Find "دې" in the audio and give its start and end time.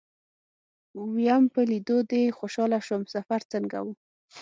2.11-2.23